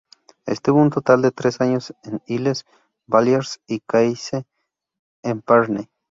[0.47, 2.65] Estuvo un total de tres años en Illes
[3.07, 4.47] Balears y Caisse
[5.23, 5.89] d´Epargne.